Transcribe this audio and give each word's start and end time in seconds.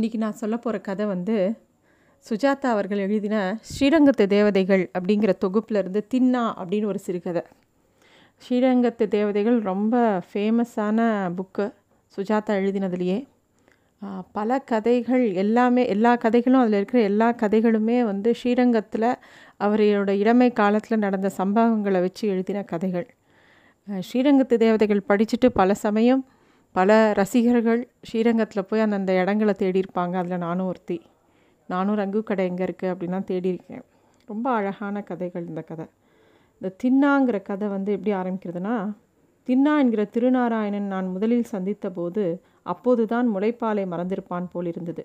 இன்றைக்கி 0.00 0.16
நான் 0.16 0.32
சொல்ல 0.32 0.56
போகிற 0.56 0.82
கதை 0.82 1.06
வந்து 1.06 1.34
சுஜாதா 2.28 2.66
அவர்கள் 2.74 2.98
எழுதின 2.98 3.58
ஸ்ரீரங்கத்து 3.70 4.26
தேவதைகள் 4.26 4.90
அப்படிங்கிற 4.98 5.32
தொகுப்பிலிருந்து 5.44 6.00
தின்னா 6.14 6.44
அப்படின்னு 6.60 6.84
ஒரு 6.84 6.98
சிறுகதை. 6.98 7.42
ஸ்ரீரங்கத்து 8.44 9.08
தேவதைகள் 9.08 9.58
ரொம்ப 9.58 10.22
ஃபேமஸான 10.32 10.98
புக்கு 11.36 11.66
சுஜாதா 12.16 12.56
எழுதினதுலேயே. 12.60 13.18
பல 14.32 14.58
கதைகள் 14.58 15.32
எல்லாமே 15.34 15.86
எல்லா 15.86 16.16
கதைகளும் 16.16 16.60
அதில் 16.60 16.72
இருக்கிற 16.72 17.02
எல்லா 17.02 17.32
கதைகளுமே 17.32 18.04
வந்து 18.04 18.34
ஸ்ரீரங்கத்தில் 18.34 19.10
அவரோட 19.60 20.08
இளமை 20.08 20.50
காலத்தில் 20.52 20.98
நடந்த 20.98 21.30
சம்பவங்களை 21.36 22.00
வச்சு 22.00 22.28
எழுதின 22.28 22.62
கதைகள். 22.62 23.08
ஸ்ரீரங்கத்து 23.86 24.56
தேவதைகள் 24.56 25.06
படிச்சுட்டு 25.08 25.48
பல 25.52 25.74
சமயம் 25.74 26.24
பல 26.76 26.96
ரசிகர்கள் 27.18 27.80
ஸ்ரீரங்கத்தில் 28.08 28.66
போய் 28.70 28.82
அந்தந்த 28.84 29.12
இடங்களை 29.20 29.54
தேடியிருப்பாங்க. 29.62 30.14
அதில் 30.20 30.44
நானும் 30.46 30.68
ஒருத்தி. 30.70 30.98
நானும் 31.72 31.98
ரங்கு 32.00 32.20
கடை 32.28 32.44
எங்கே 32.50 32.64
இருக்குது 32.68 32.92
அப்படின்லாம் 32.92 33.26
தேடியிருக்கேன். 33.30 33.84
ரொம்ப 34.28 34.46
அழகான 34.58 35.02
கதைகள் 35.08 35.48
இந்த 35.50 35.62
கதை. 35.70 35.86
இந்த 36.60 36.68
தின்னாங்கிற 36.82 37.36
கதை 37.48 37.66
வந்து 37.74 37.90
எப்படி 37.96 38.12
ஆரம்பிக்கிறதுனா 38.20 38.76
தின்னா 39.48 39.72
என்கிற 39.82 40.02
திருநாராயணன் 40.14 40.88
நான் 40.94 41.06
முதலில் 41.14 41.50
சந்தித்த 41.52 41.86
போது 41.98 42.24
அப்போதுதான் 42.72 43.28
முளைப்பாலை 43.34 43.84
மறந்திருப்பான் 43.92 44.50
போல் 44.52 44.68
இருந்தது. 44.72 45.04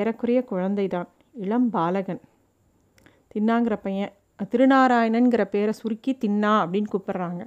ஏறக்குறைய 0.00 0.40
குழந்தை 0.52 0.86
தான் 0.94 1.08
இளம் 1.44 1.68
பாலகன். 1.76 2.22
தின்னாங்கிற 3.32 3.76
பையன் 3.86 4.12
திருநாராயணன்கிற 4.52 5.42
பேரை 5.54 5.72
சுருக்கி 5.80 6.12
தின்னா 6.22 6.52
அப்படின்னு 6.62 6.92
கூப்பிட்றாங்க. 6.94 7.42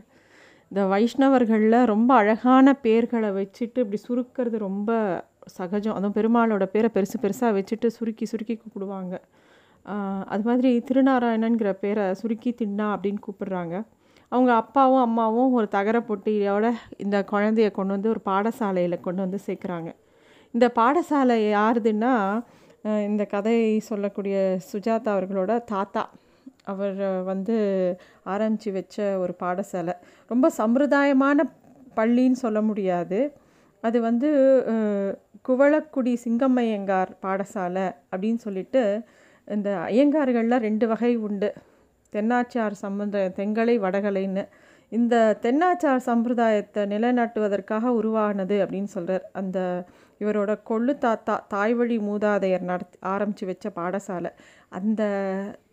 இந்த 0.72 0.82
வைஷ்ணவர்களில் 0.92 1.78
ரொம்ப 1.94 2.12
அழகான 2.22 2.76
பேர்களை 2.84 3.30
வச்சுட்டு 3.40 3.82
இப்படி 3.84 4.00
சுருக்கிறது 4.08 4.58
ரொம்ப 4.68 4.92
சகஜம். 5.58 5.96
அதுவும் 5.98 6.16
பெருமாளோட 6.18 6.66
பேரை 6.74 6.90
பெருசு 6.94 7.18
பெருசாக 7.24 7.52
வச்சுட்டு 7.58 7.88
சுருக்கி 7.98 8.26
சுருக்கி 8.32 8.56
கூப்பிடுவாங்க. 8.62 9.16
அது 10.34 10.44
மாதிரி 10.48 10.70
திருநாராயணன்கிற 10.88 11.72
பேரை 11.84 12.06
சுருக்கி 12.22 12.52
தின்னா 12.62 12.88
அப்படின்னு 12.94 13.22
கூப்பிடுறாங்க. 13.28 13.76
அவங்க 14.32 14.52
அப்பாவும் 14.62 15.04
அம்மாவும் 15.08 15.54
ஒரு 15.58 15.68
தகர 15.76 15.98
பொட்டியோட 16.08 16.66
இந்த 17.04 17.18
குழந்தைய 17.32 17.68
கொண்டு 17.72 17.94
வந்து 17.96 18.10
ஒரு 18.14 18.22
பாடசாலையில் 18.30 19.04
கொண்டு 19.08 19.22
வந்து 19.26 19.40
சேர்க்குறாங்க. 19.48 19.90
இந்த 20.54 20.68
பாடசாலை 20.80 21.38
யாருதுன்னா 21.58 22.14
இந்த 23.10 23.24
கதை 23.34 23.58
சொல்லக்கூடிய 23.90 24.36
சுஜாதா 24.72 25.10
அவர்களோட 25.16 25.52
தாத்தா. 25.74 26.04
அவர் 26.72 27.00
வந்து 27.32 27.56
ஆரம்பித்து 28.34 28.72
வச்ச 28.78 28.98
ஒரு 29.24 29.36
பாடசாலை. 29.44 29.94
ரொம்ப 30.32 30.52
சம்பிரதாயமான 30.58 31.40
பள்ளின்னு 32.00 32.44
சொல்ல 32.46 32.60
முடியாது. 32.70 33.20
அது 33.84 33.98
வந்து 34.08 34.30
குவளக்குடி 35.48 36.14
சிங்கம்மையங்கார் 36.24 37.12
பாடசாலை 37.26 37.88
அப்படின்னு 38.12 38.42
சொல்லிட்டு 38.46 38.84
இந்த 39.48 39.70
ஐயங்கார்களில் 39.90 40.64
ரெண்டு 40.68 40.86
வகை 40.88 41.12
உண்டு. 41.28 41.50
தென்னாச்சார் 42.14 42.76
சம்பந்த 42.84 43.18
தெங்கலை 43.38 43.76
வடகலைன்னு. 43.86 44.44
இந்த 44.92 45.16
தென்னாச்சார் 45.44 46.08
சம்பிரதாயத்தை 46.08 46.82
நிலைநாட்டுவதற்காக 46.94 47.92
உருவானது 48.00 48.56
அப்படின்னு 48.64 48.92
சொல்கிறார் 48.96 49.26
அந்த 49.40 49.60
இவரோட 50.24 50.52
கொள்ளு 50.70 50.94
தாத்தா 50.98 51.34
தாய்வழி 51.54 51.98
மூதாதையர் 52.10 52.70
நடத்தி 52.70 52.98
ஆரம்பித்து 53.14 53.46
வச்ச 53.46 53.70
பாடசாலை. 53.80 54.32
அந்த 54.78 55.04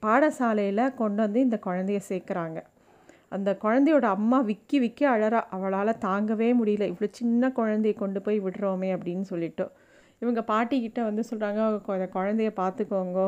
பாடசாலையில் 0.04 0.94
கொண்டு 0.94 1.20
வந்து 1.22 1.40
இந்த 1.40 1.58
குழந்தைய 1.66 2.00
சேர்க்குறாங்க. 2.08 2.58
அந்த 3.28 3.50
குழந்தையோட 3.62 4.06
அம்மா 4.16 4.38
விக்கி 4.40 4.78
விக்கி 4.78 5.04
அழறா 5.06 5.40
அவளால் 5.56 6.00
தாங்கவே 6.06 6.48
முடியல. 6.60 6.86
இவ்வளோ 6.92 7.08
சின்ன 7.10 7.52
குழந்தைய 7.56 7.94
கொண்டு 7.94 8.22
போய் 8.22 8.40
விடுறோமே 8.40 8.90
அப்படின்னு 8.96 9.22
சொல்லிட்டு. 9.22 9.66
இவங்க 10.18 10.40
பாட்டிக்கிட்ட 10.52 11.00
வந்து 11.02 11.22
சொல்கிறாங்க 11.30 11.60
அந்த 11.94 12.08
குழந்தைய 12.18 12.50
பார்த்துக்கோங்க 12.62 13.20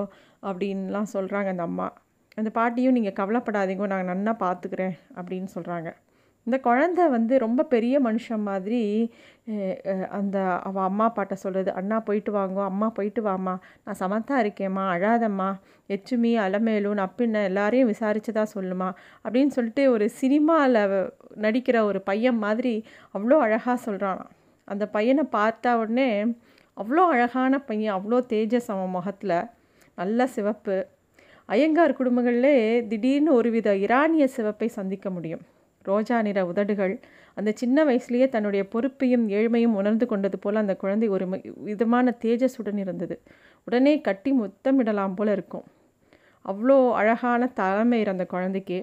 அப்படின்லாம் 0.43 1.13
சொல்கிறாங்க 1.15 1.49
அந்த 1.55 1.63
அம்மா. 1.63 1.89
அந்த 2.37 2.51
பாட்டியும் 2.51 2.97
நீங்கள் 2.99 3.19
கவலைப்படாதீங்க 3.21 3.87
நாங்கள் 3.87 4.11
நன்னா 4.13 4.33
பார்த்துக்கிறேன் 4.45 4.95
அப்படின்னு 5.17 5.49
சொல்கிறாங்க 5.57 5.89
இந்த 6.47 6.57
குழந்தை 6.61 7.05
வந்து 7.09 7.35
ரொம்ப 7.39 7.63
பெரிய 7.65 7.95
மனுஷன் 8.01 8.43
மாதிரி 8.49 8.81
அந்த 10.19 10.37
அவள் 10.69 10.87
அம்மா 10.89 11.05
அப்பாட்ட 11.11 11.33
சொல்கிறது 11.33 11.71
அண்ணா 11.73 12.01
போயிட்டு 12.01 12.33
வாங்கோ 12.33 12.63
அம்மா 12.65 12.89
போயிட்டு 12.89 13.23
வாம்மா 13.23 13.55
நான் 13.85 13.99
சமத்தா 14.03 14.37
இருக்கேம்மா 14.45 14.85
அழாதம்மா 14.95 15.49
எச்சுமி 15.89 16.33
அலமேலு 16.47 16.93
நப்பின்ன 17.03 17.43
எல்லாரையும் 17.45 17.93
தான் 18.41 18.55
சொல்லுமா? 18.57 18.89
அப்படின்னு 19.25 19.55
சொல்லிட்டு 19.57 19.85
ஒரு 19.91 20.07
சினிமாவில் 20.21 20.81
நடிக்கிற 21.45 21.77
ஒரு 21.85 22.01
பையன் 22.11 22.39
மாதிரி 22.39 22.75
அவ்வளோ 23.15 23.39
அழகாக 23.47 23.77
சொல்கிறான் 23.87 24.23
அந்த 24.69 24.85
பையனை 24.89 25.25
பார்த்த 25.39 25.77
உடனே 25.79 26.11
அவ்வளோ 26.77 27.03
அழகான 27.15 27.59
பையன் 27.71 27.97
அவ்வளோ 27.97 28.19
தேஜஸ் 28.33 28.71
அவன் 28.75 28.95
முகத்தில் 28.99 29.37
நல்ல 29.99 30.27
சிவப்பு. 30.27 30.77
ஐயங்கார் 31.49 31.99
குடும்பங்களிலே 31.99 32.55
திடீர்னு 32.89 33.33
ஒருவித 33.35 33.75
இரானிய 33.77 34.25
சிவப்பை 34.37 34.69
சந்திக்க 34.79 35.09
முடியும். 35.11 35.45
ரோஜா 35.85 36.23
நிற 36.23 36.47
உதடுகள். 36.47 36.95
அந்த 37.35 37.51
சின்ன 37.53 37.85
வயசுலேயே 37.85 38.27
தன்னுடைய 38.29 38.63
பொறுப்பையும் 38.69 39.29
ஏழ்மையும் 39.29 39.77
உணர்ந்து 39.81 40.07
கொண்டது 40.07 40.39
போல் 40.39 40.55
அந்த 40.55 40.77
குழந்தை 40.77 41.09
ஒரு 41.09 41.27
விதமான 41.55 42.17
தேஜஸுடன் 42.25 42.77
இருந்தது. 42.77 43.17
உடனே 43.65 44.01
கட்டி 44.01 44.33
முத்தமிடலாம் 44.33 45.15
போல் 45.15 45.29
இருக்கும். 45.29 45.65
அவ்வளோ 46.45 46.77
அழகான 46.93 47.51
தலைமையர் 47.61 48.09
அந்த 48.09 48.27
குழந்தைக்கு 48.27 48.79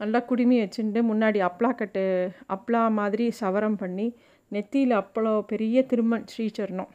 நல்லா 0.00 0.20
குடுமி 0.20 0.56
வச்சுட்டு 0.60 1.00
முன்னாடி 1.10 1.38
அப்ளாக்கட்டு 1.48 2.04
அப்ளா 2.48 2.82
மாதிரி 2.90 3.24
சவரம் 3.40 3.76
பண்ணி 3.76 4.06
நெத்தியில் 4.52 4.94
அப்பளோ 5.02 5.34
பெரிய 5.46 5.82
திருமண் 5.82 6.24
ஸ்ரீச்சரணம் 6.32 6.92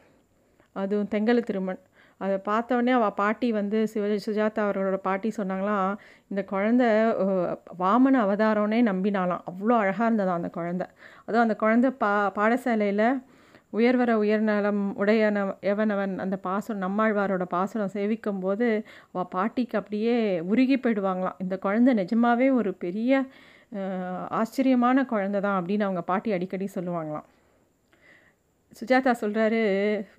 அதுவும் 0.76 1.10
தெங்கல 1.10 1.40
திருமண். 1.40 1.78
அதை 2.20 2.36
பார்த்தோடனே 2.50 2.92
அவள் 2.98 3.16
பாட்டி 3.20 3.48
வந்து 3.58 3.78
சிவ 3.92 4.06
சுஜாதா 4.26 4.60
அவர்களோட 4.66 4.98
பாட்டி 5.08 5.28
சொன்னாங்களாம் 5.38 5.90
இந்த 6.30 6.42
குழந்த 6.52 6.84
வாமன 7.82 8.20
அவதாரம்னே 8.26 8.80
நம்பினாலாம் 8.90 9.42
அவ்வளோ 9.50 9.74
அழகாக 9.82 10.08
இருந்ததாம் 10.08 10.40
அந்த 10.40 10.50
குழந்த. 10.58 10.84
அதுவும் 11.26 11.44
அந்த 11.46 11.56
குழந்த 11.64 11.88
பா 12.02 12.12
பாடசாலையில் 12.38 13.06
உயர்வர 13.78 14.10
உயர்நலம் 14.24 14.82
உடையன 15.02 15.38
எவனவன் 15.72 16.14
அந்த 16.24 16.36
பாசுரம் 16.46 16.84
நம்மாழ்வாரோட 16.86 17.44
பாசுரம் 17.56 17.94
சேவிக்கும் 17.96 18.42
போது 18.44 18.68
அவள் 19.12 19.30
பாட்டிக்கு 19.36 19.76
அப்படியே 19.80 20.16
உருகி 20.52 20.76
போயிடுவாங்களாம். 20.78 21.38
இந்த 21.44 21.56
குழந்த 21.66 21.92
நிஜமாவே 22.02 22.48
ஒரு 22.60 22.72
பெரிய 22.84 23.12
ஆச்சரியமான 24.40 25.04
குழந்தை 25.12 25.38
தான் 25.46 25.58
அப்படின்னு 25.60 25.86
அவங்க 25.88 26.02
பாட்டி 26.10 26.30
அடிக்கடி 26.36 26.66
சொல்லுவாங்களாம். 26.76 27.26
சுஜாதா 28.80 29.12
சொல்கிறாரு 29.20 29.60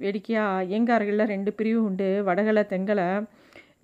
வேடிக்கையா 0.03 0.43
ஐயங்கார்களில் 0.63 1.31
ரெண்டு 1.33 1.51
பிரிவு 1.53 1.83
உண்டு. 1.83 2.09
வடகலை 2.27 2.63
தெங்கலை 2.71 3.07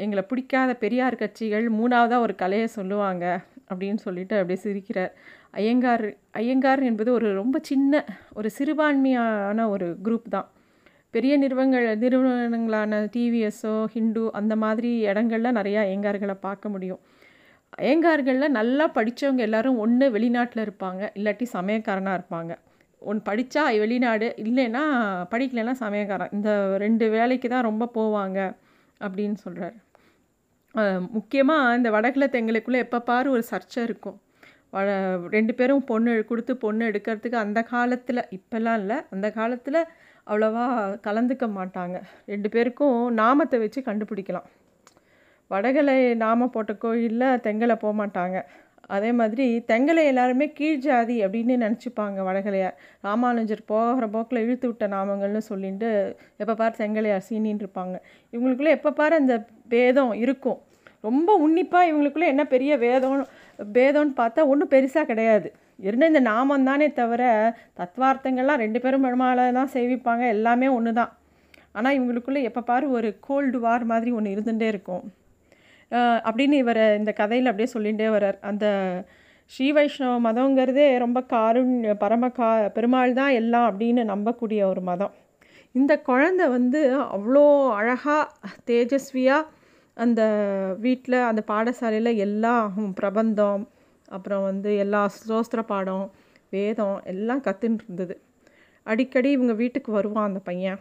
எங்களை 0.04 0.24
பிடிக்காத 0.30 0.72
பெரியார் 0.84 1.22
கட்சிகள் 1.22 1.66
மூணாவதாக 1.80 2.26
ஒரு 2.26 2.36
கலையை 2.36 2.68
சொல்லுவாங்க 2.78 3.26
அப்படின்னு 3.70 4.00
சொல்லிட்டு 4.06 4.36
அப்படியே 4.38 4.60
சிரிக்கிறார். 4.66 5.12
ஐயங்கார் 5.52 6.06
ஐயங்கார் 6.32 6.82
என்பது 6.90 7.10
ஒரு 7.14 7.28
ரொம்ப 7.34 7.60
சின்ன 7.62 8.04
ஒரு 8.34 8.50
சிறுபான்மையான 8.50 9.70
ஒரு 9.70 9.88
குரூப் 10.04 10.28
தான். 10.36 10.48
பெரிய 11.16 11.34
நிறுவனங்கள் 11.38 11.88
நிறுவனங்களான 12.04 13.02
டிவிஎஸ்ஸோ 13.16 13.76
ஹிந்து 13.96 14.24
அந்த 14.40 14.54
மாதிரி 14.56 14.92
இடங்களில் 15.12 15.58
நிறையா 15.60 15.82
ஐயங்கார்களை 15.88 16.38
பார்க்க 16.48 16.70
முடியும். 16.70 17.02
ஐயங்கார்களில் 17.84 18.56
நல்லா 18.60 18.86
படித்தவங்க 18.98 19.42
எல்லாரும் 19.50 19.78
ஒன்று 19.78 20.06
வெளிநாட்டில் 20.16 20.66
இருப்பாங்க 20.66 21.02
இல்லாட்டி 21.20 21.46
சமயக்காரனாக 21.58 22.18
இருப்பாங்க. 22.20 22.54
ஒன்று 23.10 23.28
படித்தா 23.30 23.64
வெளிநாடு 23.84 24.28
இல்லைன்னா 24.44 24.84
படிக்கலைன்னா 25.34 25.74
சமயக்காரன். 25.86 26.34
இந்த 26.38 26.50
ரெண்டு 26.86 27.06
வேலைக்கு 27.16 27.48
தான் 27.56 27.68
ரொம்ப 27.70 27.90
போவாங்க 27.98 28.40
அப்படின்னு 29.02 29.38
சொல்கிறார் 29.46 29.76
முக்கியமாக 31.16 31.76
இந்த 31.78 31.90
வடக்குல 31.96 32.26
தெங்களுக்குள்ளே 32.36 32.84
எப்போ 32.86 33.00
பாரு 33.10 33.28
ஒரு 33.36 33.44
சர்ச்சை 33.52 33.82
இருக்கும். 33.88 34.18
வ 34.76 34.80
ரெண்டு 35.36 35.54
பேரும் 35.60 35.84
பொண்ணு 35.92 36.12
கொடுத்து 36.30 36.54
பொண்ணு 36.64 36.84
எடுக்கிறதுக்கு 36.92 37.38
அந்த 37.46 37.60
காலத்தில் 37.74 38.22
இப்போல்லாம் 38.38 38.80
இல்லை 38.82 38.98
அந்த 39.16 39.28
காலத்தில் 39.38 39.80
அவ்வளோவா 40.28 40.66
கலந்துக்க 41.08 41.46
மாட்டாங்க. 41.60 41.98
ரெண்டு 42.34 42.50
பேருக்கும் 42.56 42.98
நாமத்தை 43.22 43.58
வச்சு 43.64 43.80
கண்டுபிடிக்கலாம். 43.90 44.48
வடகலை 45.52 45.98
நாம 46.24 46.48
போட்ட 46.54 46.74
கோயிலில் 46.84 47.40
தெங்கலை 47.46 47.76
போக 47.84 47.94
மாட்டாங்க 48.02 48.38
அதே 48.90 49.10
மாதிரி 49.20 49.46
தெங்கலை 49.70 50.04
எல்லாருமே 50.12 50.46
கீழ் 50.58 50.82
ஜாதி 50.86 51.16
அப்படின்னு 51.26 51.56
நினச்சிப்பாங்க 51.64 52.20
வடகலையார் 52.28 52.76
ராமானுஜர் 53.08 53.64
போகிற 53.72 54.08
போக்கில் 54.16 54.44
இழுத்து 54.46 54.68
விட்ட 54.70 54.88
நாமங்கள்னு 54.96 55.42
சொல்லிட்டு 55.52 55.90
எப்போ 56.42 56.54
பார் 56.62 56.80
செங்கலையார் 56.82 57.26
சீனின்னு 57.30 57.64
இருப்பாங்க 57.64 57.96
இவங்களுக்குள்ளே 58.34 58.76
எப்போ 58.78 58.92
பார் 59.00 59.20
அந்த 59.20 59.36
பேதம் 59.74 60.14
இருக்கும். 60.24 60.60
ரொம்ப 61.08 61.30
உன்னிப்பாக 61.46 61.90
இவங்களுக்குள்ளே 61.90 62.32
என்ன 62.34 62.44
பெரிய 62.54 62.74
வேதம் 62.86 63.26
பேதம்னு 63.60 64.14
பார்த்தா 64.22 64.48
ஒன்றும் 64.52 64.74
பெருசாக 64.76 65.10
கிடையாது. 65.12 65.48
இருந்த 65.88 66.12
இந்த 66.12 66.22
நாமம் 66.32 66.68
தானே 66.70 66.88
தவிர 67.02 67.24
தத்வார்த்தங்கள்லாம் 67.80 68.62
ரெண்டு 68.64 68.80
பேரும் 68.84 69.06
பெருமாளை 69.08 69.46
தான் 69.60 69.74
சேவிப்பாங்க. 69.76 70.24
எல்லாமே 70.36 70.68
ஒன்று 70.78 70.94
தான் 71.00 71.12
ஆனால் 71.78 71.96
இவங்களுக்குள்ளே 71.98 72.42
எப்போ 72.50 72.62
பார் 72.70 72.86
ஒரு 72.98 73.10
கோல்டு 73.28 73.60
வார் 73.66 73.86
மாதிரி 73.92 74.12
ஒன்று 74.18 74.34
இருந்துகிட்டே 74.36 74.68
இருக்கும். 74.74 75.04
அப்படின்னு 76.28 76.58
இவர் 76.64 76.84
இந்த 77.00 77.12
கதையில் 77.14 77.50
அப்படியே 77.52 77.70
சொல்லிகிட்டே 77.76 78.08
வர்றார். 78.16 78.40
அந்த 78.42 78.66
ஸ்ரீ 79.52 79.68
வைஷ்ணவ 79.72 80.14
மதங்கிறதே 80.28 80.86
ரொம்ப 80.98 81.20
காருண் 81.22 81.74
பரம 82.04 82.30
கா 82.30 82.50
பெருமாள் 82.68 83.14
தான் 83.14 83.34
எல்லாம் 83.42 83.68
அப்படின்னு 83.72 84.04
நம்பக்கூடிய 84.14 84.62
ஒரு 84.66 84.82
மதம். 84.82 85.14
இந்த 85.72 85.94
குழந்தை 86.02 86.46
வந்து 86.48 86.82
அவ்வளோ 87.16 87.44
அழகாக 87.72 88.30
தேஜஸ்வியாக 88.70 89.50
அந்த 89.98 90.22
வீட்டில் 90.80 91.18
அந்த 91.30 91.42
பாடசாலையில் 91.52 92.20
எல்லா 92.26 92.54
பிரபந்தம் 93.00 93.64
அப்புறம் 94.08 94.44
வந்து 94.44 94.78
எல்லா 94.78 95.02
சோஸ்திர 95.30 95.62
பாடம் 95.62 96.06
வேதம் 96.50 96.98
எல்லாம் 97.04 97.44
கற்றுன்னு 97.44 97.84
இருந்தது. 97.86 98.16
அடிக்கடி 98.86 99.32
இவங்க 99.32 99.54
வீட்டுக்கு 99.54 99.92
வருவான் 99.92 100.30
அந்த 100.30 100.40
பையன். 100.40 100.80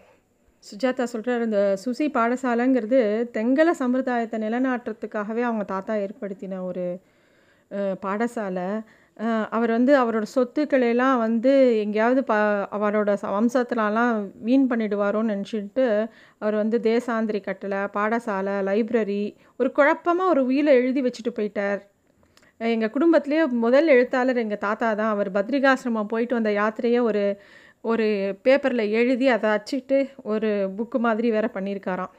சுஜாதா 0.65 1.05
சொல்கிறார் 1.13 1.47
இந்த 1.47 1.61
சுசி 1.85 2.07
பாடசாலைங்கிறது 2.17 3.01
தெங்கல 3.37 3.71
சம்பிரதாயத்தை 3.81 4.39
நிலநாட்டுறதுக்காகவே 4.45 5.43
அவங்க 5.49 5.65
தாத்தா 5.75 5.95
ஏற்படுத்தின 6.05 6.61
ஒரு 6.71 6.85
பாடசாலை. 8.05 8.67
அவர் 9.57 9.71
வந்து 9.77 9.93
அவரோட 10.01 10.27
சொத்துக்களையெல்லாம் 10.35 11.17
வந்து 11.25 11.53
எங்கேயாவது 11.85 12.21
ப 12.31 12.35
அவரோட 12.77 13.11
வம்சத்துலலாம் 13.37 14.13
வீண் 14.47 14.69
பண்ணிடுவாரோன்னு 14.71 15.33
நினச்சிட்டு 15.35 15.87
அவர் 16.43 16.57
வந்து 16.63 16.79
தேசாந்திரி 16.89 17.41
கட்டளை 17.49 17.81
பாடசாலை 17.97 18.55
லைப்ரரி 18.69 19.25
ஒரு 19.61 19.71
குழப்பமாக 19.79 20.33
ஒரு 20.35 20.43
உயிரை 20.51 20.75
எழுதி 20.81 21.03
வச்சுட்டு 21.07 21.33
போயிட்டார். 21.39 21.81
எங்கள் 22.61 22.95
குடும்பத்திலேயே 22.97 23.45
முதல் 23.65 23.89
எழுத்தாளர் 23.97 24.43
எங்கள் 24.45 24.65
தாத்தா 24.67 24.89
தான். 25.01 25.13
அவர் 25.15 25.31
பத்ரிகாசிரமம் 25.39 26.11
போயிட்டு 26.13 26.39
வந்த 26.39 26.51
யாத்திரையை 26.61 27.01
ஒரு 27.11 27.25
ஒரு 27.85 28.07
பேப்பரில் 28.43 28.85
எழுதி 28.91 29.29
அதை 29.29 29.49
அச்சிட்டு 29.51 29.99
ஒரு 30.23 30.51
புக்கு 30.77 30.99
மாதிரி 30.99 31.31
வேறு 31.31 31.49
பண்ணியிருக்காராம். 31.55 32.13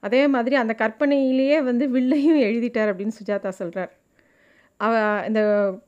அதே 0.00 0.22
மாதிரி 0.26 0.54
அந்த 0.56 0.74
கற்பனையிலேயே 0.78 1.58
வந்து 1.62 1.84
வில்லையும் 1.90 2.38
எழுதிட்டார் 2.42 2.90
அப்படின்னு 2.92 3.18
சுஜாதா 3.20 3.48
சொல்கிறார் 3.48 3.92
அவ 4.80 4.94
இந்த 5.26 5.40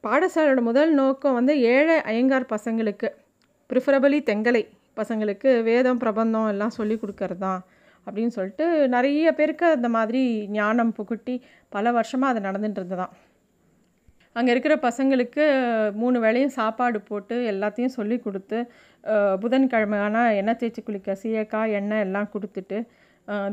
பாடசாலையோட 0.02 0.60
முதல் 0.60 0.92
நோக்கம் 0.94 1.34
வந்து 1.34 1.54
ஏழை 1.60 1.96
ஐயங்கார் 2.04 2.52
பசங்களுக்கு 2.52 3.08
ப்ரிஃபரபிளி 3.70 4.18
தெங்கலை 4.30 4.62
பசங்களுக்கு 4.96 5.62
வேதம் 5.62 5.98
பிரபந்தம் 5.98 6.48
எல்லாம் 6.48 6.70
சொல்லி 6.70 6.96
கொடுக்கறது 6.96 7.38
தான் 7.38 7.62
அப்படின்னு 8.06 8.28
சொல்லிட்டு 8.28 8.66
நிறைய 8.88 9.32
பேருக்கு 9.32 9.66
அந்த 9.66 9.88
மாதிரி 9.88 10.22
ஞானம் 10.50 10.92
புகுட்டி 10.98 11.34
பல 11.68 11.92
வருஷமாக 11.92 12.32
அது 12.32 12.40
நடந்துட்டு 12.48 12.96
தான் 12.96 13.14
அங்கே 14.36 14.50
இருக்கிற 14.54 14.75
பசங்களுக்கு 14.84 15.44
மூணு 16.00 16.19
வேளையும் 16.25 16.56
சாப்பாடு 16.58 16.98
போட்டு 17.10 17.36
எல்லாத்தையும் 17.52 17.96
சொல்லி 17.98 18.16
கொடுத்து 18.26 18.58
புதன்கிழமை 19.42 19.98
ஆனால் 20.06 20.36
எண்ணெய் 20.40 20.58
தேய்ச்சி 20.60 20.82
குளிக்க 20.86 21.16
சீயக்காய் 21.22 21.76
எண்ணெய் 21.81 22.04
எல்லாம் 22.06 22.31
கொடுத்துட்டு 22.34 22.78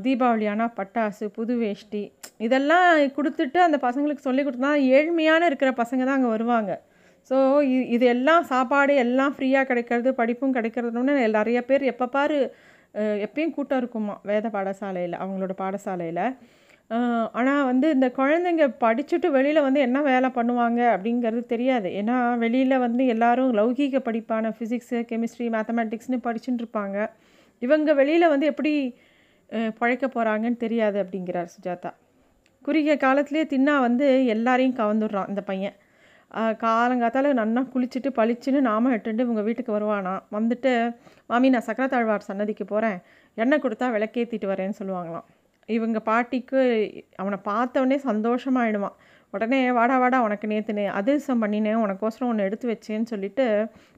தீபாவளி 0.05 0.45
ஆனால் 0.53 0.73
பட்டாசு 0.77 1.25
புது 1.37 1.53
வேஷ்டி 1.61 2.03
இதெல்லாம் 2.45 2.87
கொடுத்துட்டு 3.17 3.59
அந்த 3.65 3.77
பசங்களுக்கு 3.87 4.27
சொல்லி 4.27 4.43
கொடுத்தா 4.47 4.71
ஏழ்மையான 4.97 5.45
இருக்கிற 5.49 5.71
பசங்க 5.81 6.01
தான் 6.03 6.17
அங்கே 6.17 6.31
வருவாங்க. 6.35 6.71
ஸோ 7.31 7.37
இது 7.95 8.05
எல்லாம் 8.15 8.43
சாப்பாடு 8.51 8.93
எல்லாம் 9.03 9.33
ஃப்ரீயாக 9.35 9.67
கிடைக்கிறது 9.69 10.11
படிப்பும் 10.21 10.55
கிடைக்கிறதுன்னு 10.57 11.15
நிறைய 11.37 11.59
பேர் 11.69 11.83
எப்போ 11.91 12.05
பாரு 12.15 12.39
எப்பயும் 13.25 13.53
கூட்டம் 13.57 13.79
இருக்குமா 13.81 14.15
வேத 14.29 14.47
பாடசாலையில் 14.55 15.15
அவங்களோட 15.21 15.53
பாடசாலையில். 15.61 16.25
ஆனால் 17.39 17.67
வந்து 17.69 17.87
இந்த 17.95 18.07
குழந்தைங்க 18.17 18.65
படிச்சுட்டு 18.83 19.27
வெளியில் 19.35 19.65
வந்து 19.65 19.79
என்ன 19.87 19.99
வேலை 20.09 20.29
பண்ணுவாங்க 20.37 20.79
அப்படிங்கிறது 20.95 21.41
தெரியாது. 21.53 21.89
ஏன்னா 21.99 22.15
வெளியில் 22.43 22.83
வந்து 22.85 23.03
எல்லோரும் 23.13 23.51
லௌகீக 23.59 24.01
படிப்பான 24.07 24.51
ஃபிசிக்ஸு 24.57 24.99
கெமிஸ்ட்ரி 25.11 25.47
மேத்தமெட்டிக்ஸ்னு 25.55 26.19
படிச்சுட்டு 26.27 26.61
இருப்பாங்க. 26.63 26.97
இவங்க 27.61 27.93
வெளியில் 28.01 28.31
வந்து 28.33 28.45
எப்படி 28.51 28.73
பழைக்க 29.79 30.05
போகிறாங்கன்னு 30.07 30.63
தெரியாது 30.65 30.97
அப்படிங்கிறார் 31.03 31.49
சுஜாதா. 31.55 31.91
குறுகிய 32.65 32.95
காலத்துலேயே 33.05 33.45
தின்னா 33.53 33.75
வந்து 33.87 34.07
எல்லாரையும் 34.35 34.77
கவர்ந்துடுறான் 34.81 35.29
இந்த 35.31 35.41
பையன். 35.51 35.77
காலங்காத்தால் 36.63 37.37
நன்னா 37.39 37.61
குளிச்சுட்டு 37.73 38.09
பளிச்சுன்னு 38.19 38.59
நாம 38.69 38.91
எட்டுண்டு 38.97 39.25
இவங்க 39.27 39.41
வீட்டுக்கு 39.47 39.71
வருவானா? 39.77 40.13
வந்துட்டு 40.37 40.71
மாமி 41.31 41.49
நான் 41.55 41.67
சக்கரத்தாழ்வார் 41.69 42.29
சன்னதிக்கு 42.29 42.65
போகிறேன் 42.73 42.97
எண்ணெய் 43.37 43.63
கொடுத்தா 43.65 43.87
விளக்கேற்றிட்டு 43.95 44.49
வரேன்னு 44.53 44.79
சொல்லுவாங்களாம். 44.81 45.27
இவங்க 45.77 45.99
பாட்டிக்கு 46.09 46.61
அவனை 47.21 47.37
பார்த்தவொடனே 47.49 47.97
சந்தோஷமாயிடுவான். 48.09 48.97
உடனே 49.33 49.59
வாடா 49.77 49.97
வாடா 50.03 50.17
உனக்கு 50.27 50.45
நேற்று 50.51 50.83
அதிர்சம் 50.99 51.41
பண்ணினேன் 51.43 51.81
உனக்கோசரம் 51.83 52.29
ஒன்று 52.31 52.47
எடுத்து 52.47 52.65
வச்சேன்னு 52.71 53.11
சொல்லிட்டு 53.13 53.45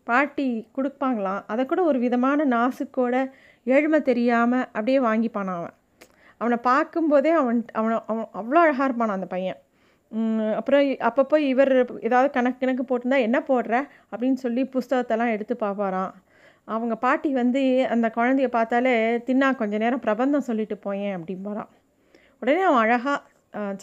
பாட்டி 0.10 0.48
கொடுப்பாங்களாம். 0.78 1.42
அதை 1.52 1.64
கூட 1.66 1.82
ஒரு 1.92 2.00
விதமான 2.06 2.46
நாசுக்கோட 2.56 3.16
ஏழ்மை 3.68 4.00
தெரியாமல் 4.10 4.66
அப்படியே 4.76 5.00
வாங்கிப்பானான் 5.10 5.60
அவன். 5.62 5.76
அவனை 6.42 6.58
பார்க்கும்போதே 6.72 7.32
அவன் 7.42 7.60
அவனை 7.80 7.98
அவன் 8.12 8.28
அவ்வளோ 8.40 8.62
அழகாக 8.66 8.88
இருப்பான் 8.88 9.16
அந்த 9.18 9.28
பையன். 9.36 9.60
அப்புறம் 10.60 10.84
அப்பப்போ 11.10 11.38
இவர் 11.52 11.72
ஏதாவது 12.08 12.30
கணக்கு 12.36 12.62
கணக்கு 12.64 12.84
போட்டிருந்தா 12.90 13.20
என்ன 13.28 13.38
போடுற? 13.50 13.76
அப்படின்னு 14.12 14.40
சொல்லி 14.46 14.64
புஸ்தகத்தெல்லாம் 14.76 15.34
எடுத்து 15.36 15.56
பார்ப்பாரான் 15.64 16.12
அவங்க 16.68 16.96
பாட்டி 16.96 17.30
வந்து 17.34 17.62
அந்த 17.94 18.08
குழந்தைய 18.18 18.48
பார்த்தாலே 18.50 18.94
தின்னா 19.28 19.48
கொஞ்ச 19.62 19.78
நேரம் 19.78 20.04
பிரபந்தம் 20.06 20.48
சொல்லிட்டு 20.50 20.76
போயேன் 20.86 21.16
அப்படிம்பாரான் 21.18 21.72
உடனே 22.42 22.62
அவன் 22.70 22.84
அழகாக 22.86 23.20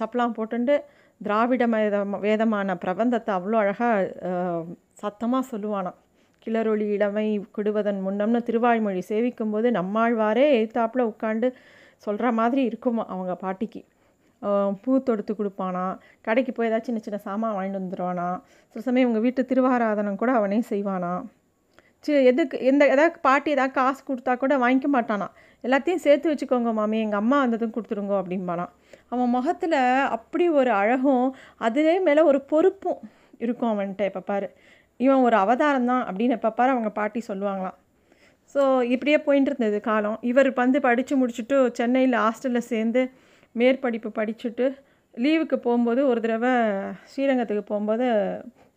சப்பலாம் 0.00 0.36
போட்டுண்டு 0.38 0.74
திராவிட 1.20 1.64
வேதமான 2.26 2.76
பிரபந்தத்தை 2.84 3.32
அவ்வளோ 3.38 3.56
அழகாக 3.62 4.64
சத்தமாக 5.02 5.44
சொல்லுவானான் 5.52 5.98
கிளரொளி 6.46 6.86
இளமை 6.96 7.26
குடுவதன் 7.56 8.00
முன்னம்னு 8.06 8.40
திருவாய்மொழி 8.48 9.02
சேவிக்கும்போது 9.10 9.68
நம்மாழ்வாரே 9.78 10.44
எழுத்தாப்பில் 10.58 11.08
உட்காந்து 11.12 11.48
சொல்கிற 12.06 12.26
மாதிரி 12.38 12.62
இருக்குமா 12.70 13.02
அவங்க 13.14 13.32
பாட்டிக்கு. 13.42 13.80
பூ 14.82 14.92
தொடுத்து 15.08 15.32
கொடுப்பானா? 15.34 15.84
கடைக்கு 16.26 16.52
போய் 16.52 16.68
ஏதாச்சும் 16.68 16.88
சின்ன 16.88 17.02
சின்ன 17.06 17.18
சாமான் 17.26 17.56
வாங்கிட்டு 17.56 17.80
வந்துடுவானா 17.80 18.28
சில 18.70 18.82
சமயம் 18.86 19.06
இவங்க 19.06 19.20
வீட்டு 19.26 19.42
திருவாராதனம் 19.50 20.20
கூட 20.22 20.32
அவனே 20.38 20.58
செய்வானா? 20.70 21.12
சி 22.04 22.12
எதுக்கு 22.30 22.56
எந்த 22.70 22.82
ஏதாவது 22.92 23.18
பாட்டி 23.26 23.48
ஏதாவது 23.54 23.74
காசு 23.78 24.00
கொடுத்தா 24.08 24.32
கூட 24.42 24.54
வாங்கிக்க 24.62 24.88
மாட்டானா. 24.96 25.26
எல்லாத்தையும் 25.64 26.02
சேர்த்து 26.04 26.30
வச்சுக்கோங்க 26.30 26.70
மாமி. 26.78 26.98
எங்கள் 27.06 27.20
அம்மா 27.22 27.38
வந்ததும் 27.44 27.74
கொடுத்துருங்க 27.74 28.14
அப்படிம்பானா. 28.20 28.66
அவன் 29.12 29.32
முகத்தில் 29.36 29.78
அப்படி 30.16 30.44
ஒரு 30.60 30.70
அழகும் 30.82 31.26
அதே 31.66 31.94
மேலே 32.06 32.22
ஒரு 32.30 32.38
பொறுப்பும் 32.52 33.00
இருக்கும் 33.44 33.70
அவன்கிட்ட. 33.72 34.04
இப்போ 34.10 34.22
பாரு 34.30 34.48
இவன் 35.00 35.24
ஒரு 35.26 35.36
அவதாரம் 35.44 35.88
தான் 35.90 36.02
அப்படின்னு 36.08 36.36
எப்போ 36.38 36.50
பாரு 36.58 36.70
அவங்க 36.74 36.90
பாட்டி 37.00 37.20
சொல்லுவாங்களாம். 37.30 37.76
ஸோ 38.54 38.62
இப்படியே 38.94 39.18
போயிட்டு 39.26 39.50
இருந்தது 39.52 39.78
காலம். 39.88 40.18
இவர் 40.30 40.48
வந்து 40.62 40.78
படித்து 40.86 41.14
முடிச்சுட்டு 41.20 41.56
சென்னையில் 41.78 42.16
ஹாஸ்டலில் 42.24 42.68
சேர்ந்து 42.72 43.02
மேற்படிப்பு 43.54 44.10
படிச்சுட்டு 44.18 44.66
லீவுக்கு 45.14 45.56
போகும்போது 45.66 46.00
ஒரு 46.10 46.20
தடவை 46.24 46.52
ஸ்ரீரங்கத்துக்கு 47.12 47.64
போகும்போது 47.70 48.06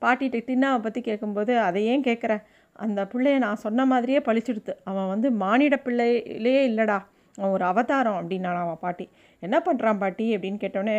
பாட்டிகிட்ட 0.04 0.40
தின்னாவை 0.50 0.80
பற்றி 0.86 1.02
கேட்கும்போது 1.10 1.54
அதை 1.68 1.82
ஏன் 1.92 2.06
கேட்குற 2.08 2.34
அந்த 2.76 3.02
பிள்ளைய 3.14 3.38
நான் 3.38 3.64
சொன்ன 3.66 3.86
மாதிரியே 3.86 4.20
பழிச்சுடுத்து. 4.20 4.74
அவன் 4.84 5.08
வந்து 5.08 5.32
மானிட 5.32 5.76
பிள்ளையிலே 5.86 6.62
இல்லைடா. 6.70 6.98
அவன் 7.38 7.52
ஒரு 7.52 7.64
அவதாரம் 7.64 8.18
அப்படின்னான் 8.20 8.64
அவன் 8.66 8.82
பாட்டி. 8.82 9.10
என்ன 9.40 9.62
பண்ணுறான் 9.66 9.98
பாட்டி? 9.98 10.38
அப்படின்னு 10.38 10.60
கேட்டோடனே 10.64 10.98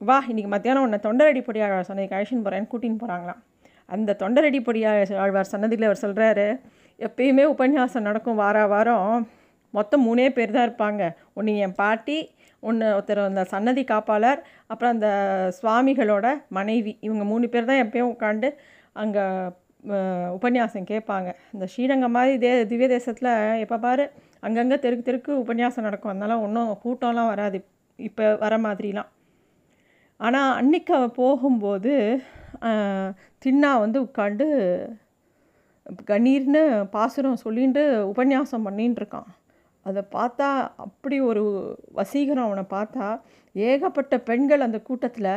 வா 0.00 0.16
இன்றைக்கி 0.28 0.48
மத்தியானம் 0.48 0.82
உன்னை 0.82 0.98
தொண்டரடி 1.02 1.40
பொடியாழ்வார் 1.48 1.88
சொன்னதுக்கு 1.88 2.16
அழைச்சின்னு 2.18 2.44
போகிறேன்னு 2.46 2.70
கூட்டின்னு 2.72 3.02
போகிறாங்களாம் 3.02 3.40
அந்த 3.88 4.16
தொண்டரடி 4.18 4.58
பொடியாக 4.66 5.16
ஆழ்வார் 5.16 5.52
சொன்னதில் 5.52 5.86
அவர் 5.88 6.02
சொல்கிறாரு 6.02 6.46
எப்பயுமே 6.98 7.44
உபன்யாசம் 7.44 8.06
நடக்கும் 8.08 8.34
வார 8.34 8.66
வாரம். 8.66 9.28
மொத்தம் 9.70 10.04
மூணே 10.06 10.28
பேர் 10.28 10.50
தான் 10.50 10.66
இருப்பாங்க. 10.68 11.02
ஒன்று 11.34 11.56
என் 11.56 11.74
பாட்டி 11.74 12.16
ஒன்று 12.60 12.86
ஒருத்தர் 12.96 13.20
அந்த 13.26 13.44
சன்னதி 13.44 13.84
காப்பாளர் 13.84 14.40
அப்புறம் 14.66 14.92
அந்த 14.92 15.08
சுவாமிகளோட 15.62 16.26
மனைவி. 16.48 16.98
இவங்க 17.00 17.24
மூணு 17.24 17.48
பேர் 17.48 17.70
தான் 17.70 17.82
எப்பயும் 17.84 18.12
உட்காந்து 18.14 18.50
அங்கே 18.92 19.24
உபன்யாசம் 20.36 20.90
கேட்பாங்க. 20.90 21.30
இந்த 21.54 21.64
ஸ்ரீரங்கம் 21.72 22.14
மாதிரி 22.16 22.34
தே 22.44 22.50
திவ்ய 22.70 22.88
தேசத்தில் 22.96 23.30
எப்போ 23.64 23.78
பாரு 23.84 24.04
அங்கங்கே 24.46 24.76
தெருக்கு 24.84 25.08
தெருக்கு 25.08 25.32
உபன்யாசம் 25.44 25.86
நடக்கும். 25.88 26.12
அதனால் 26.14 26.42
ஒன்றும் 26.46 26.70
கூட்டம்லாம் 26.84 27.32
வராது. 27.32 27.58
இப்போ 27.98 28.24
வர 28.44 28.54
மாதிரிலாம். 28.66 29.10
ஆனால் 30.20 30.50
அன்னைக்கு 30.60 30.92
அவன் 30.98 31.18
போகும்போது 31.22 31.94
தின்னா 33.44 33.70
வந்து 33.84 33.98
உட்காந்து 34.06 34.46
கண்ணீர்னு 36.10 36.62
பாசுரம் 36.94 37.42
சொல்லிட்டு 37.44 37.82
உபன்யாசம் 38.12 38.66
பண்ணின்னு 38.66 39.00
இருக்கான் 39.00 39.30
அதை 39.86 40.02
பார்த்தா 40.16 40.48
அப்படி 40.84 41.16
ஒரு 41.30 41.42
வசீகரம் 42.00 42.46
அவனை 42.48 42.64
பார்த்தா 42.74 43.06
ஏகப்பட்ட 43.54 44.14
பெண்கள் 44.28 44.66
அந்த 44.66 44.78
கூட்டத்தில் 44.88 45.34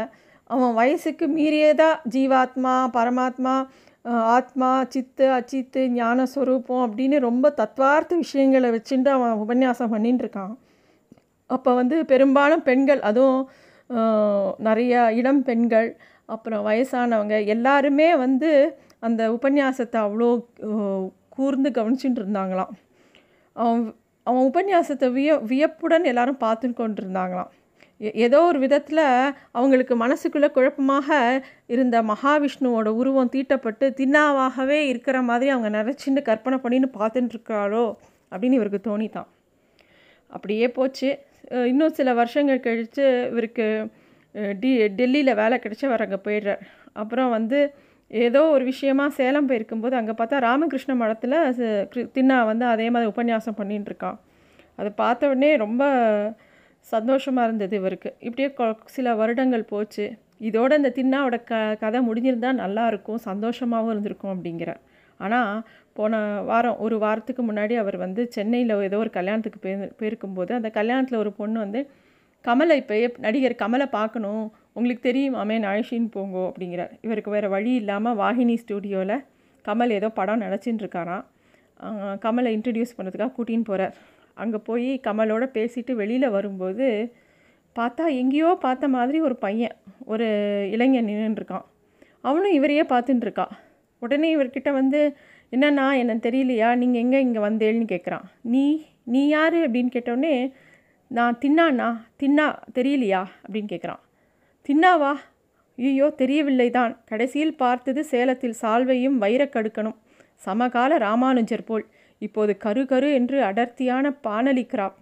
அவன் 0.50 0.74
வயசுக்கு 0.74 1.26
மீறியதாக 1.38 2.02
ஜீவாத்மா 2.14 2.74
பரமாத்மா 2.98 3.56
ஆத்மா 4.30 4.70
சித்து 4.86 5.26
அச்சித்து 5.32 5.82
ஞானஸ்வரூபம் 5.96 6.84
அப்படின்னு 6.86 7.18
ரொம்ப 7.20 7.50
தத்வார்த்த 7.58 8.16
விஷயங்களை 8.16 8.70
வச்சுட்டு 8.70 9.10
அவன் 9.10 9.40
உபன்யாசம் 9.40 9.94
பண்ணின்னு 9.94 10.24
இருக்கான் 10.24 10.54
அப்போ 11.50 11.72
வந்து 11.74 11.98
பெரும்பாலும் 12.06 12.64
பெண்கள் 12.64 13.02
அதுவும் 13.02 13.42
நிறைய 14.60 14.94
இளம் 15.12 15.44
பெண்கள் 15.44 15.90
அப்புறம் 16.26 16.64
வயசானவங்க 16.66 17.36
எல்லாருமே 17.46 18.08
வந்து 18.18 18.52
அந்த 19.00 19.22
உபன்யாசத்தை 19.32 20.00
அவ்வளோ 20.02 20.30
கூர்ந்து 21.30 21.70
கவனிச்சுட்டு 21.70 22.20
இருந்தாங்களாம் 22.22 22.74
அவன் 23.56 23.84
அவன் 24.28 24.48
உபன்யாசத்தை 24.48 25.08
விய 25.12 25.32
வியப்புடன் 25.44 26.06
எல்லாரும் 26.06 26.38
பார்த்து 26.38 26.74
கொண்டு 26.74 27.02
இருந்தாங்களாம் 27.02 27.52
ஏதோ 28.20 28.42
ஒரு 28.42 28.60
விதத்தில் 28.60 29.04
அவங்களுக்கு 29.52 29.96
மனசுக்குள்ளே 29.98 30.52
குழப்பமாக 30.52 31.10
இருந்த 31.68 32.02
மகாவிஷ்ணுவோட 32.04 32.88
உருவம் 32.94 33.30
தீட்டப்பட்டு 33.30 33.86
தின்னாவாகவே 33.98 34.80
இருக்கிற 34.86 35.22
மாதிரி 35.22 35.50
அவங்க 35.50 35.70
நினச்சின்னு 35.78 36.22
கற்பனை 36.22 36.58
பண்ணின்னு 36.58 36.90
பார்த்துட்டுருக்காளோ 37.00 37.86
அப்படின்னு 38.32 38.52
இவருக்கு 38.52 38.82
தோணித்தான் 38.90 39.30
அப்படியே 40.30 40.72
போச்சு. 40.72 41.10
இன்னும் 41.66 41.94
சில 41.94 42.14
வருஷங்கள் 42.14 42.60
கழித்து 42.60 43.04
இவருக்கு 43.32 43.66
டி 44.60 44.72
டெல்லியில் 44.90 45.34
வேலை 45.34 45.60
கிடச்சி 45.60 45.86
அவர் 45.86 46.02
அங்கே 46.02 46.20
போயிடுறார். 46.24 46.64
அப்புறம் 46.94 47.30
வந்து 47.30 47.60
ஏதோ 48.12 48.42
ஒரு 48.48 48.64
விஷயமா 48.64 49.10
சேலம் 49.10 49.50
போயிருக்கும்போது 49.50 49.92
அங்கே 49.92 50.12
பார்த்தா 50.12 50.38
ராமகிருஷ்ண 50.40 50.96
மடத்தில் 50.96 51.38
கிரு- 51.92 52.10
தின்னா 52.16 52.46
வந்து 52.46 52.66
அதே 52.66 52.90
மாதிரி 52.90 53.12
உபன்யாசம் 53.12 53.58
பண்ணிகிட்டு 53.58 53.90
இருக்கான் 53.90 54.18
அதை 54.80 54.92
பார்த்த 54.96 55.28
உடனே 55.28 55.56
ரொம்ப 55.56 55.84
சந்தோஷமாக 56.94 57.48
இருந்தது 57.48 57.76
இவருக்கு. 57.78 58.10
இப்படியே 58.20 58.50
கொ- 58.58 58.88
சில 58.96 59.16
வருடங்கள் 59.16 59.64
போச்சு. 59.64 60.06
இதோட 60.42 60.72
இந்த 60.80 60.92
தின்னாவோட 60.98 61.44
க 61.44 61.54
கதை 61.80 62.00
முடிஞ்சிருந்தா 62.08 62.52
நல்லாயிருக்கும் 62.62 63.24
சந்தோஷமாகவும் 63.26 63.90
இருந்திருக்கும் 63.90 64.34
அப்படிங்கிறார் 64.36 64.82
ஆனால் 65.20 65.52
போன 65.94 66.16
வாரம் 66.42 66.80
ஒரு 66.80 66.96
வாரத்துக்கு 66.98 67.44
முன்னாடி 67.44 67.76
அவர் 67.76 67.98
வந்து 67.98 68.22
சென்னையில் 68.32 68.82
ஏதோ 68.82 68.98
ஒரு 68.98 69.10
கல்யாணத்துக்கு 69.10 69.60
போய் 69.60 69.76
போயிருக்கும்போது 70.00 70.52
அந்த 70.52 70.70
கல்யாணத்தில் 70.74 71.16
ஒரு 71.16 71.32
பொண்ணு 71.32 71.60
வந்து 71.60 71.82
கமலை 72.46 72.76
இப்போ 72.82 72.96
நடிகர் 73.18 73.62
கமலை 73.64 73.88
பார்க்கணும். 73.90 74.44
உங்களுக்கு 74.74 75.02
தெரியும் 75.02 75.36
அமேன் 75.36 75.68
அழைச்சின்னு 75.70 76.10
போங்கோ 76.16 76.44
அப்படிங்கிறார். 76.50 76.92
இவருக்கு 77.02 77.32
வேறு 77.32 77.50
வழி 77.50 77.72
இல்லாமல் 77.74 78.18
வாகினி 78.18 78.56
ஸ்டூடியோவில் 78.64 79.18
கமல் 79.66 79.90
ஏதோ 79.90 80.10
படம் 80.10 80.42
நினச்சின்னு 80.42 80.84
இருக்காராம் 80.84 81.24
கமலை 82.26 82.52
இன்ட்ரடியூஸ் 82.58 82.98
பண்ணுறதுக்காக 82.98 83.34
கூட்டின்னு 83.38 83.64
போகிறார் 83.64 83.96
அங்கே 84.36 84.58
போய் 84.58 84.90
கமலோட 85.08 85.44
பேசிட்டு 85.58 85.92
வெளியில் 85.92 86.30
வரும்போது 86.30 86.88
பார்த்தா 87.76 88.04
எங்கேயோ 88.16 88.50
பார்த்த 88.60 88.88
மாதிரி 88.88 89.22
ஒரு 89.22 89.36
பையன் 89.36 89.76
ஒரு 90.06 90.28
இளைஞன் 90.72 91.10
நின்றுருக்கான் 91.10 91.66
அவனும் 92.22 92.52
இவரையே 92.52 92.84
பார்த்துட்டுருக்கா 92.84 93.48
உடனே 94.02 94.30
இவர்கிட்ட 94.38 94.70
வந்து 94.72 95.00
என்னண்ணா 95.52 95.86
என்ன 95.98 96.14
தெரியலையா? 96.16 96.76
நீங்கள் 96.76 97.02
எங்கே 97.02 97.20
இங்கே 97.20 97.40
வந்தேன்னு 97.40 97.86
கேட்குறான் 97.94 98.26
நீ 98.42 98.64
நீ 99.04 99.28
யார்? 99.28 99.58
அப்படின்னு 99.66 99.92
கேட்டோடனே 99.96 100.36
நான் 101.08 101.38
தின்னாண்ணா 101.42 101.88
தின்னா 102.24 102.48
தெரியலையா? 102.74 103.22
அப்படின்னு 103.44 103.70
கேட்குறான் 103.74 104.02
தின்னாவா? 104.70 105.14
ஐயோ 105.78 106.08
தெரியவில்லை 106.22 106.70
தான். 106.70 106.94
கடைசியில் 107.06 107.56
பார்த்தது 107.56 108.02
சேலத்தில் 108.04 108.60
சால்வையும் 108.62 109.18
வைரக்கடுக்கணும். 109.22 109.98
சமகால 110.36 110.98
ராமானுஜர் 110.98 111.64
போல். 111.64 111.86
இப்போது 112.20 112.58
கரு 112.58 112.86
கரு 112.86 113.14
என்று 113.14 113.44
அடர்த்தியான 113.44 114.12
பானலி 114.24 114.64
கிராப் 114.74 115.00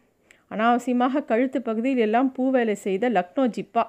அனாவசியமாக 0.51 1.25
கழுத்து 1.25 1.61
பகுதியில் 1.61 1.97
எல்லாம் 1.97 2.33
பூவேலை 2.37 2.75
செய்த 2.85 3.09
லக்னோ 3.09 3.43
ஜிப்பா. 3.57 3.83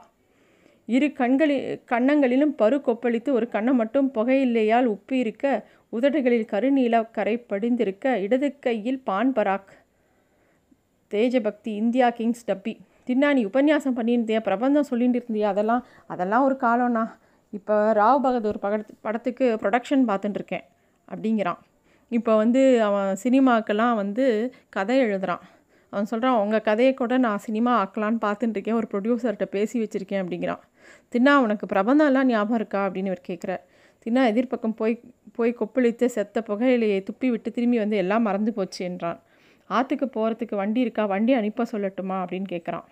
இரு 0.86 1.12
கண்களில் 1.12 1.82
கன்னங்களிலும் 1.90 2.54
பரு 2.58 2.76
கொப்பளித்து 2.86 3.30
ஒரு 3.30 3.48
கண்ணை 3.48 3.72
மட்டும் 3.72 4.10
புகையில்லையால் 4.14 4.88
உப்பி 4.94 5.12
இருக்க 5.12 5.64
உதடுகளில் 5.92 6.50
கருநீல 6.52 7.10
கரை 7.10 7.36
படிந்திருக்க 7.36 8.18
இடது 8.18 8.58
கையில் 8.58 9.00
பான் 9.08 9.32
பராக். 9.32 9.72
தேஜபக்தி 11.10 11.72
இந்தியா 11.82 12.10
கிங்ஸ் 12.10 12.46
டப்பி. 12.50 12.74
தின்னா 13.06 13.32
நீ 13.32 13.44
உபன்யாசம் 13.44 13.96
பண்ணியிருந்தியா? 13.98 14.40
பிரபந்தம் 14.40 14.88
சொல்லிட்டு 14.90 15.18
இருந்தியா 15.18 15.48
அதெல்லாம் 15.52 15.84
அதெல்லாம் 16.06 16.44
ஒரு 16.44 16.56
காலம்ண்ணா. 16.60 17.04
இப்போ 17.50 17.92
ராவ் 17.92 18.24
பகதூர் 18.26 18.62
படத்து 18.62 18.94
படத்துக்கு 19.00 19.58
ப்ரொடக்ஷன் 19.62 20.04
பார்த்துட்டுருக்கேன் 20.10 20.66
அப்படிங்கிறான். 21.08 21.60
இப்போ 22.10 22.36
வந்து 22.36 22.82
அவன் 22.82 23.16
சினிமாக்கெல்லாம் 23.24 23.94
வந்து 23.94 24.54
கதை 24.68 25.00
எழுதுறான். 25.00 25.42
அவன் 25.90 26.04
சொல்கிறான் 26.04 26.40
உங்கள் 26.40 26.60
கதையை 26.60 26.94
கூட 26.94 27.18
நான் 27.18 27.38
சினிமா 27.38 27.72
ஆக்கலான்னு 27.82 28.18
பார்த்துட்டு 28.24 28.56
இருக்கேன். 28.56 28.74
ஒரு 28.74 28.88
ப்ரொடியூசர்கிட்ட 28.92 29.44
பேசி 29.44 29.82
வச்சுருக்கேன் 29.82 30.22
அப்படிங்கிறான். 30.24 30.62
தின்னா 31.12 31.34
உனக்கு 31.36 31.66
பிரபந்தம்லாம் 31.66 32.24
ஞாபகம் 32.24 32.56
இருக்கா? 32.56 32.88
அப்படின்னு 32.88 33.10
இவர் 33.12 33.28
கேட்குறார் 33.28 33.62
தின்னா 34.06 34.22
எதிர்ப்பக்கம் 34.32 34.76
போய் 34.76 35.00
போய் 35.32 35.56
கொப்பளித்து 35.60 36.04
செத்த 36.04 36.40
புகையிலையை 36.48 36.98
துப்பி 37.10 37.28
விட்டு 37.30 37.50
திரும்பி 37.50 37.78
வந்து 37.78 37.96
எல்லாம் 37.96 38.22
மறந்து 38.22 38.52
போச்சு 38.52 38.84
என்றான். 38.84 39.22
ஆற்றுக்கு 39.70 40.06
போகிறதுக்கு 40.06 40.54
வண்டி 40.54 40.80
இருக்கா? 40.80 41.04
வண்டி 41.04 41.32
அனுப்ப 41.32 41.66
சொல்லட்டுமா? 41.72 42.16
அப்படின்னு 42.24 42.48
கேட்குறான் 42.50 42.86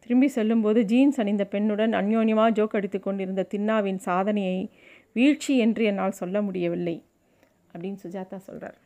திரும்பி 0.00 0.28
செல்லும்போது 0.28 0.84
ஜீன்ஸ் 0.84 1.20
அணிந்த 1.20 1.48
பெண்ணுடன் 1.50 1.92
அந்யோன்யமாக 2.00 2.50
ஜோக் 2.50 2.76
அடித்து 2.76 3.00
கொண்டிருந்த 3.00 3.46
தின்னாவின் 3.54 3.96
சாதனையை 3.96 4.70
வீழ்ச்சி 5.12 5.58
என்று 5.58 5.84
என்னால் 5.84 6.12
சொல்ல 6.12 6.42
முடியவில்லை. 6.42 7.04
அப்படின்னு 7.72 8.02
சுஜாதா 8.04 8.38
சொல்கிறார் 8.48 8.78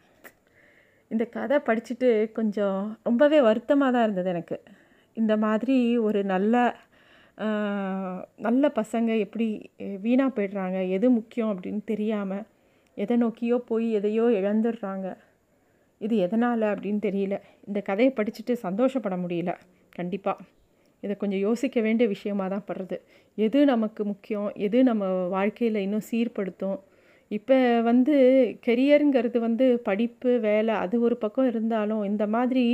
இந்த 1.11 1.25
கதை 1.37 1.57
படிச்சுட்டு 1.67 2.09
கொஞ்சம் 2.39 2.79
ரொம்பவே 3.07 3.39
வருத்தமாக 3.49 3.91
தான் 3.95 4.07
இருந்தது 4.07 4.31
எனக்கு. 4.35 4.57
இந்த 5.17 5.33
மாதிரி 5.45 5.77
ஒரு 6.07 6.21
நல்ல 6.33 6.55
நல்ல 8.47 8.65
பசங்க 8.81 9.11
எப்படி 9.25 9.47
வீணாக 10.05 10.31
போயிடுறாங்க 10.37 10.79
எது 10.97 11.07
முக்கியம் 11.19 11.51
அப்படின்னு 11.53 11.83
தெரியாமல் 11.93 12.45
எதை 12.97 13.17
நோக்கியோ 13.23 13.57
போய் 13.71 13.87
எதையோ 13.99 14.27
இழந்துடுறாங்க. 14.41 15.07
இது 16.01 16.15
எதனால் 16.27 16.65
அப்படின்னு 16.73 17.01
தெரியல. 17.09 17.37
இந்த 17.69 17.79
கதையை 17.89 18.13
படிச்சுட்டு 18.19 18.55
சந்தோஷப்பட 18.67 19.17
முடியல. 19.25 19.53
கண்டிப்பாக 19.99 20.45
இதை 21.03 21.15
கொஞ்சம் 21.23 21.43
யோசிக்க 21.49 21.81
வேண்டிய 21.87 22.07
விஷயமாக 22.15 22.49
தான் 22.55 22.67
படுறது. 22.69 22.97
எது 23.39 23.59
நமக்கு 23.73 24.03
முக்கியம்? 24.11 24.49
எது 24.67 24.79
நம்ம 24.91 25.05
வாழ்க்கையில் 25.37 25.85
இன்னும் 25.87 26.07
சீர்படுத்தும்? 26.11 26.79
இப்போ 27.31 27.57
வந்து 27.83 28.15
கெரியருங்கிறது 28.67 29.39
வந்து 29.39 29.67
படிப்பு 29.89 30.33
வேலை 30.49 30.75
அது 30.75 30.97
ஒரு 31.01 31.17
பக்கம் 31.17 31.49
இருந்தாலும் 31.53 32.03
இந்த 32.05 32.25
மாதிரி 32.27 32.65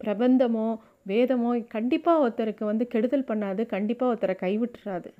பிரபந்தமோ 0.00 0.68
வேதமோ 1.06 1.50
கண்டிப்பாக 1.76 2.22
ஒருத்தருக்கு 2.24 2.64
வந்து 2.64 2.84
கெடுதல் 2.88 3.28
பண்ணாது 3.30 3.62
கண்டிப்பாக 3.66 4.10
ஒருத்தரை 4.12 4.36
கைவிட்டுறாது. 4.44 5.10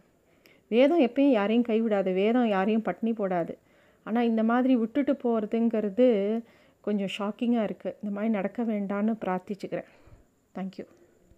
வேதம் 0.71 1.05
எப்பயும் 1.07 1.37
யாரையும் 1.39 1.69
கைவிடாது 1.71 2.11
வேதம் 2.15 2.49
யாரையும் 2.57 2.87
பட்டினி 2.89 3.13
போடாது. 3.21 3.55
ஆனால் 4.07 4.29
இந்த 4.31 4.43
மாதிரி 4.51 4.75
விட்டுட்டு 4.83 5.15
போகிறதுங்கிறது 5.25 6.09
கொஞ்சம் 6.85 7.13
ஷாக்கிங்காக 7.17 7.69
இருக்குது 7.69 7.97
இந்த 8.03 8.13
மாதிரி 8.17 8.33
நடக்க 8.39 8.63
வேண்டான்னு 8.73 9.15
பிரார்த்திச்சுக்கிறேன். 9.25 9.91
தேங்க்யூ 10.55 10.87